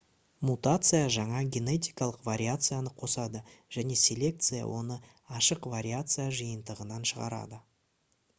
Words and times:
мутация 0.49 1.01
жаңа 1.15 1.41
генетикалық 1.57 2.23
вариацияны 2.29 2.93
қосады 3.01 3.43
және 3.77 3.99
селекция 4.05 4.63
оны 4.79 4.99
ашық 5.41 5.69
вариация 5.75 6.27
жиынтығынан 6.41 7.07
шығарады 7.13 7.63